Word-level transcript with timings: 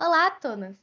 Olá 0.00 0.28
a 0.28 0.30
todos! 0.30 0.76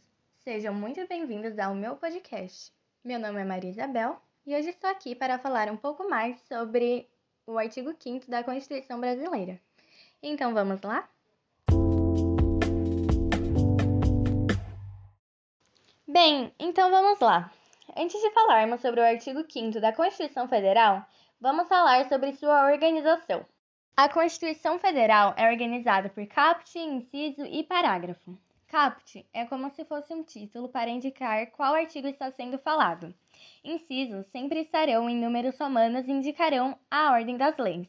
Sejam 0.44 0.74
muito 0.74 1.08
bem-vindos 1.08 1.58
ao 1.58 1.74
meu 1.74 1.96
podcast. 1.96 2.74
Meu 3.02 3.18
nome 3.18 3.40
é 3.40 3.46
Maria 3.46 3.70
Isabel 3.70 4.20
e 4.46 4.54
hoje 4.54 4.72
estou 4.72 4.90
aqui 4.90 5.16
para 5.16 5.40
falar 5.40 5.72
um 5.72 5.78
pouco 5.78 6.10
mais 6.10 6.38
sobre 6.42 7.08
o 7.48 7.58
artigo 7.58 7.96
5 7.98 8.30
da 8.30 8.44
Constituição 8.44 9.00
Brasileira. 9.00 9.58
Então 10.22 10.54
vamos 10.54 10.82
lá? 10.82 11.08
Bem, 16.06 16.54
então 16.60 16.92
vamos 16.92 17.18
lá. 17.22 17.50
Antes 17.96 18.22
de 18.22 18.32
falarmos 18.32 18.82
sobre 18.82 19.00
o 19.00 19.06
artigo 19.06 19.50
5 19.50 19.80
da 19.80 19.94
Constituição 19.94 20.50
Federal, 20.50 21.06
vamos 21.40 21.70
falar 21.70 22.04
sobre 22.10 22.34
sua 22.34 22.70
organização. 22.70 23.46
A 23.96 24.10
Constituição 24.10 24.78
Federal 24.78 25.34
é 25.38 25.50
organizada 25.50 26.10
por 26.10 26.28
caput, 26.28 26.78
inciso 26.78 27.46
e 27.46 27.64
parágrafo. 27.64 28.38
Caput 28.68 29.26
é 29.32 29.46
como 29.46 29.70
se 29.70 29.86
fosse 29.86 30.14
um 30.14 30.24
título 30.24 30.68
para 30.70 30.90
indicar 30.90 31.52
qual 31.52 31.76
artigo 31.76 32.08
está 32.08 32.32
sendo 32.32 32.58
falado. 32.58 33.14
Incisos 33.64 34.26
sempre 34.28 34.62
estarão 34.62 35.10
em 35.10 35.16
números 35.16 35.58
romanos 35.58 36.08
e 36.08 36.12
indicarão 36.12 36.78
a 36.90 37.12
ordem 37.12 37.38
das 37.38 37.56
leis. 37.58 37.88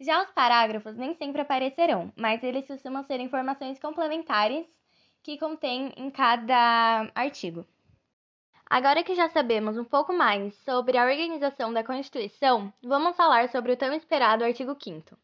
Já 0.00 0.22
os 0.22 0.30
parágrafos 0.32 0.96
nem 0.96 1.14
sempre 1.14 1.40
aparecerão, 1.40 2.12
mas 2.16 2.42
eles 2.42 2.66
costumam 2.66 3.04
ser 3.04 3.20
informações 3.20 3.78
complementares 3.78 4.66
que 5.22 5.38
contém 5.38 5.92
em 5.96 6.10
cada 6.10 7.10
artigo. 7.14 7.64
Agora 8.68 9.02
que 9.02 9.14
já 9.14 9.28
sabemos 9.28 9.78
um 9.78 9.84
pouco 9.84 10.12
mais 10.12 10.54
sobre 10.64 10.98
a 10.98 11.04
organização 11.04 11.72
da 11.72 11.84
Constituição, 11.84 12.72
vamos 12.82 13.16
falar 13.16 13.48
sobre 13.48 13.72
o 13.72 13.76
tão 13.76 13.94
esperado 13.94 14.44
artigo 14.44 14.76
5 14.78 15.16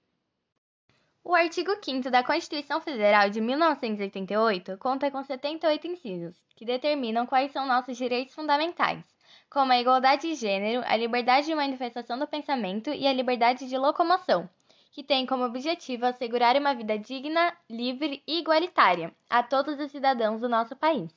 o 1.27 1.35
artigo 1.35 1.75
5 1.83 2.11
da 2.11 2.23
Constituição 2.23 2.83
Federal 2.83 3.31
de 3.31 3.41
1988 3.41 4.77
conta 4.77 5.11
com 5.11 5.25
78 5.25 5.87
incisos, 5.87 6.37
que 6.55 6.67
determinam 6.67 7.25
quais 7.25 7.51
são 7.51 7.67
nossos 7.67 7.97
direitos 7.97 8.35
fundamentais, 8.35 9.03
como 9.49 9.73
a 9.73 9.81
igualdade 9.81 10.29
de 10.29 10.35
gênero, 10.35 10.83
a 10.87 10.95
liberdade 10.95 11.47
de 11.47 11.55
manifestação 11.55 12.19
do 12.19 12.27
pensamento 12.27 12.91
e 12.91 13.07
a 13.07 13.13
liberdade 13.13 13.67
de 13.67 13.79
locomoção, 13.79 14.47
que 14.93 15.03
tem 15.03 15.25
como 15.25 15.47
objetivo 15.47 16.05
assegurar 16.05 16.57
uma 16.59 16.75
vida 16.75 16.99
digna, 16.99 17.57
livre 17.71 18.23
e 18.27 18.41
igualitária 18.41 19.11
a 19.31 19.43
todos 19.43 19.81
os 19.81 19.91
cidadãos 19.91 20.43
do 20.43 20.49
nosso 20.49 20.77
país. 20.77 21.11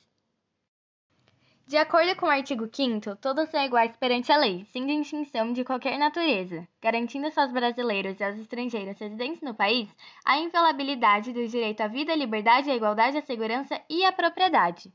De 1.68 1.76
acordo 1.76 2.16
com 2.16 2.28
o 2.28 2.30
artigo 2.30 2.70
5 2.72 3.18
todos 3.18 3.50
são 3.50 3.62
iguais 3.62 3.94
perante 3.98 4.32
a 4.32 4.38
lei, 4.38 4.66
sem 4.72 4.86
distinção 4.86 5.52
de 5.52 5.66
qualquer 5.66 6.00
natureza, 6.00 6.66
garantindo 6.82 7.28
aos 7.36 7.52
brasileiros 7.52 8.18
e 8.18 8.24
aos 8.24 8.38
estrangeiros 8.38 8.98
residentes 8.98 9.42
no 9.42 9.54
país 9.54 9.94
a 10.24 10.38
inviolabilidade 10.38 11.34
do 11.34 11.46
direito 11.46 11.82
à 11.82 11.88
vida, 11.90 12.14
à 12.14 12.16
liberdade, 12.16 12.72
à 12.72 12.74
igualdade, 12.74 13.18
à 13.18 13.22
segurança 13.22 13.82
e 13.90 14.06
à 14.06 14.14
propriedade. 14.14 14.90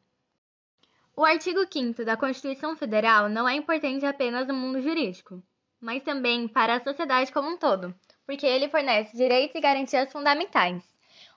O 1.14 1.26
artigo 1.26 1.60
5 1.70 2.06
da 2.06 2.16
Constituição 2.16 2.74
Federal 2.74 3.28
não 3.28 3.46
é 3.46 3.54
importante 3.54 4.06
apenas 4.06 4.48
no 4.48 4.54
mundo 4.54 4.80
jurídico, 4.80 5.42
mas 5.78 6.02
também 6.02 6.48
para 6.48 6.76
a 6.76 6.82
sociedade 6.82 7.30
como 7.32 7.50
um 7.50 7.58
todo, 7.58 7.94
porque 8.24 8.46
ele 8.46 8.70
fornece 8.70 9.14
direitos 9.14 9.54
e 9.54 9.60
garantias 9.60 10.10
fundamentais. 10.10 10.82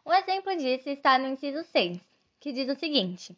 Um 0.06 0.14
exemplo 0.14 0.56
disso 0.56 0.88
está 0.88 1.20
no 1.20 1.28
inciso 1.28 1.62
6, 1.62 2.00
que 2.40 2.54
diz 2.54 2.70
o 2.70 2.80
seguinte: 2.80 3.36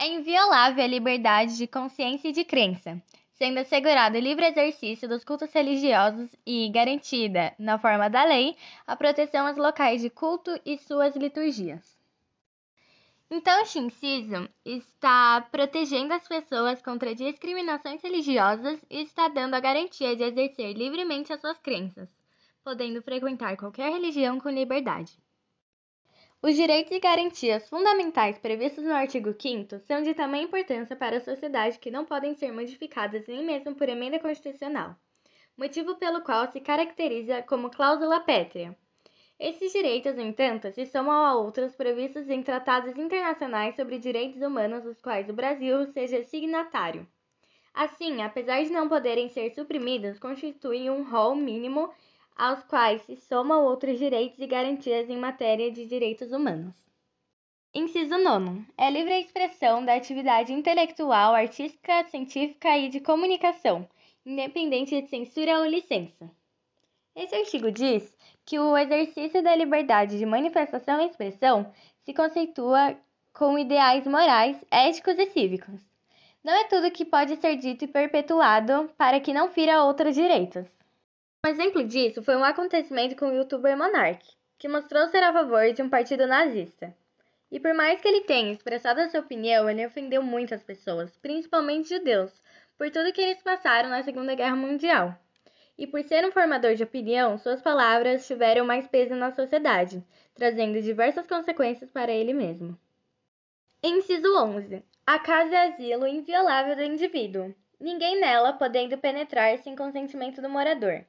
é 0.00 0.06
inviolável 0.06 0.82
a 0.82 0.86
liberdade 0.86 1.58
de 1.58 1.66
consciência 1.66 2.28
e 2.30 2.32
de 2.32 2.42
crença, 2.42 3.00
sendo 3.34 3.58
assegurado 3.58 4.16
o 4.16 4.20
livre 4.20 4.46
exercício 4.46 5.06
dos 5.06 5.22
cultos 5.22 5.52
religiosos 5.52 6.34
e 6.46 6.70
garantida, 6.70 7.54
na 7.58 7.78
forma 7.78 8.08
da 8.08 8.24
lei, 8.24 8.56
a 8.86 8.96
proteção 8.96 9.46
aos 9.46 9.58
locais 9.58 10.00
de 10.00 10.08
culto 10.08 10.58
e 10.64 10.78
suas 10.78 11.14
liturgias. 11.16 12.00
Então, 13.30 13.60
este 13.60 13.78
inciso 13.78 14.48
está 14.64 15.46
protegendo 15.52 16.14
as 16.14 16.26
pessoas 16.26 16.80
contra 16.80 17.14
discriminações 17.14 18.02
religiosas 18.02 18.80
e 18.88 19.02
está 19.02 19.28
dando 19.28 19.52
a 19.52 19.60
garantia 19.60 20.16
de 20.16 20.22
exercer 20.22 20.72
livremente 20.72 21.30
as 21.30 21.42
suas 21.42 21.58
crenças, 21.58 22.08
podendo 22.64 23.02
frequentar 23.02 23.54
qualquer 23.58 23.92
religião 23.92 24.40
com 24.40 24.48
liberdade. 24.48 25.12
Os 26.42 26.56
direitos 26.56 26.90
e 26.90 26.98
garantias 26.98 27.68
fundamentais 27.68 28.38
previstos 28.38 28.82
no 28.82 28.94
artigo 28.94 29.30
5 29.38 29.78
são 29.80 30.02
de 30.02 30.14
tamanha 30.14 30.44
importância 30.44 30.96
para 30.96 31.18
a 31.18 31.20
sociedade 31.20 31.78
que 31.78 31.90
não 31.90 32.06
podem 32.06 32.34
ser 32.34 32.50
modificadas 32.50 33.26
nem 33.28 33.44
mesmo 33.44 33.74
por 33.74 33.86
emenda 33.90 34.18
constitucional, 34.18 34.96
motivo 35.54 35.96
pelo 35.96 36.22
qual 36.22 36.50
se 36.50 36.58
caracteriza 36.58 37.42
como 37.42 37.68
cláusula 37.68 38.20
pétrea. 38.20 38.74
Esses 39.38 39.70
direitos, 39.70 40.14
no 40.14 40.22
entanto, 40.22 40.72
se 40.72 40.86
somam 40.86 41.26
a 41.26 41.34
outros 41.34 41.76
previstos 41.76 42.30
em 42.30 42.42
tratados 42.42 42.96
internacionais 42.96 43.76
sobre 43.76 43.98
direitos 43.98 44.40
humanos 44.40 44.82
dos 44.82 44.98
quais 44.98 45.28
o 45.28 45.34
Brasil 45.34 45.92
seja 45.92 46.24
signatário. 46.24 47.06
Assim, 47.74 48.22
apesar 48.22 48.62
de 48.64 48.70
não 48.70 48.88
poderem 48.88 49.28
ser 49.28 49.50
suprimidos, 49.50 50.18
constituem 50.18 50.88
um 50.88 51.02
rol 51.02 51.36
mínimo 51.36 51.92
aos 52.36 52.62
quais 52.64 53.02
se 53.02 53.16
somam 53.16 53.64
outros 53.64 53.98
direitos 53.98 54.38
e 54.38 54.46
garantias 54.46 55.08
em 55.08 55.16
matéria 55.16 55.70
de 55.70 55.86
direitos 55.86 56.32
humanos. 56.32 56.74
Inciso 57.72 58.18
9. 58.18 58.64
É 58.76 58.90
livre 58.90 59.12
a 59.12 59.20
expressão 59.20 59.84
da 59.84 59.94
atividade 59.94 60.52
intelectual, 60.52 61.34
artística, 61.34 62.04
científica 62.08 62.76
e 62.76 62.88
de 62.88 62.98
comunicação, 62.98 63.88
independente 64.26 65.00
de 65.00 65.08
censura 65.08 65.60
ou 65.60 65.66
licença. 65.66 66.28
Esse 67.14 67.34
artigo 67.34 67.70
diz 67.70 68.16
que 68.44 68.58
o 68.58 68.76
exercício 68.76 69.42
da 69.42 69.54
liberdade 69.54 70.18
de 70.18 70.26
manifestação 70.26 71.00
e 71.00 71.06
expressão 71.06 71.72
se 72.04 72.12
conceitua 72.12 72.96
com 73.32 73.58
ideais 73.58 74.06
morais, 74.06 74.56
éticos 74.70 75.18
e 75.18 75.26
cívicos. 75.26 75.80
Não 76.42 76.52
é 76.52 76.64
tudo 76.64 76.90
que 76.90 77.04
pode 77.04 77.36
ser 77.36 77.56
dito 77.56 77.84
e 77.84 77.88
perpetuado 77.88 78.90
para 78.96 79.20
que 79.20 79.32
não 79.32 79.50
fira 79.50 79.84
outros 79.84 80.14
direitos. 80.14 80.66
Um 81.42 81.48
exemplo 81.48 81.82
disso 81.82 82.22
foi 82.22 82.36
um 82.36 82.44
acontecimento 82.44 83.16
com 83.16 83.30
o 83.30 83.32
youtuber 83.32 83.74
Monark, 83.74 84.22
que 84.58 84.68
mostrou 84.68 85.08
ser 85.08 85.22
a 85.22 85.32
favor 85.32 85.72
de 85.72 85.80
um 85.80 85.88
partido 85.88 86.26
nazista. 86.26 86.94
E 87.50 87.58
por 87.58 87.72
mais 87.72 87.98
que 87.98 88.06
ele 88.06 88.20
tenha 88.24 88.52
expressado 88.52 89.00
a 89.00 89.08
sua 89.08 89.20
opinião, 89.20 89.68
ele 89.68 89.86
ofendeu 89.86 90.22
muitas 90.22 90.62
pessoas, 90.62 91.16
principalmente 91.16 91.88
judeus, 91.88 92.30
por 92.76 92.90
tudo 92.90 93.12
que 93.12 93.22
eles 93.22 93.42
passaram 93.42 93.88
na 93.88 94.02
Segunda 94.02 94.34
Guerra 94.34 94.54
Mundial. 94.54 95.18
E 95.78 95.86
por 95.86 96.02
ser 96.02 96.26
um 96.26 96.30
formador 96.30 96.74
de 96.74 96.84
opinião, 96.84 97.38
suas 97.38 97.62
palavras 97.62 98.26
tiveram 98.26 98.66
mais 98.66 98.86
peso 98.86 99.14
na 99.14 99.32
sociedade, 99.32 100.04
trazendo 100.34 100.82
diversas 100.82 101.26
consequências 101.26 101.90
para 101.90 102.12
ele 102.12 102.34
mesmo. 102.34 102.78
Inciso 103.82 104.36
11. 104.36 104.84
A 105.06 105.18
casa 105.18 105.54
é 105.54 105.68
asilo 105.68 106.06
inviolável 106.06 106.76
do 106.76 106.82
indivíduo, 106.82 107.54
ninguém 107.80 108.20
nela 108.20 108.52
podendo 108.52 108.98
penetrar 108.98 109.56
sem 109.56 109.74
consentimento 109.74 110.42
do 110.42 110.48
morador 110.50 111.02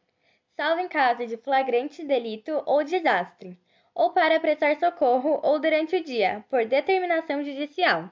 salvo 0.55 0.81
em 0.81 0.87
caso 0.87 1.25
de 1.25 1.37
flagrante 1.37 2.03
delito 2.03 2.61
ou 2.65 2.83
desastre, 2.83 3.57
ou 3.93 4.11
para 4.11 4.39
prestar 4.39 4.75
socorro 4.77 5.39
ou 5.43 5.59
durante 5.59 5.95
o 5.95 6.03
dia, 6.03 6.45
por 6.49 6.65
determinação 6.65 7.43
judicial. 7.43 8.09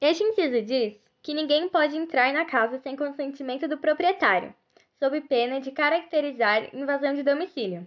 Este 0.00 0.22
inciso 0.22 0.62
diz 0.62 1.00
que 1.22 1.34
ninguém 1.34 1.68
pode 1.68 1.96
entrar 1.96 2.32
na 2.32 2.44
casa 2.44 2.78
sem 2.78 2.96
consentimento 2.96 3.66
do 3.66 3.78
proprietário, 3.78 4.54
sob 4.98 5.20
pena 5.22 5.60
de 5.60 5.72
caracterizar 5.72 6.74
invasão 6.74 7.14
de 7.14 7.22
domicílio. 7.22 7.86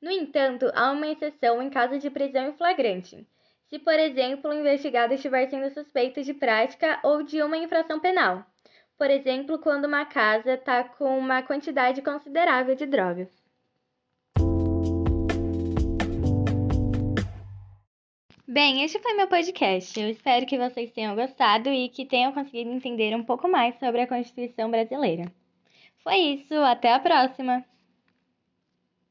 No 0.00 0.10
entanto, 0.10 0.70
há 0.74 0.90
uma 0.90 1.06
exceção 1.06 1.62
em 1.62 1.70
caso 1.70 1.98
de 1.98 2.10
prisão 2.10 2.48
em 2.48 2.52
flagrante, 2.52 3.26
se, 3.68 3.78
por 3.78 3.94
exemplo, 3.94 4.50
o 4.50 4.54
investigado 4.54 5.14
estiver 5.14 5.48
sendo 5.48 5.70
suspeito 5.70 6.22
de 6.22 6.34
prática 6.34 7.00
ou 7.02 7.22
de 7.22 7.42
uma 7.42 7.56
infração 7.56 7.98
penal, 7.98 8.44
por 8.98 9.10
exemplo, 9.10 9.58
quando 9.58 9.86
uma 9.86 10.04
casa 10.04 10.54
está 10.54 10.84
com 10.84 11.18
uma 11.18 11.42
quantidade 11.42 12.00
considerável 12.02 12.74
de 12.74 12.86
drogas. 12.86 13.28
Bem, 18.46 18.84
este 18.84 19.00
foi 19.00 19.14
meu 19.14 19.26
podcast. 19.26 19.98
Eu 19.98 20.08
espero 20.08 20.46
que 20.46 20.56
vocês 20.56 20.92
tenham 20.92 21.16
gostado 21.16 21.70
e 21.70 21.88
que 21.88 22.06
tenham 22.06 22.32
conseguido 22.32 22.70
entender 22.70 23.14
um 23.16 23.24
pouco 23.24 23.48
mais 23.48 23.76
sobre 23.80 24.02
a 24.02 24.06
Constituição 24.06 24.70
brasileira. 24.70 25.24
Foi 26.04 26.16
isso, 26.16 26.54
até 26.54 26.92
a 26.92 27.00
próxima! 27.00 27.64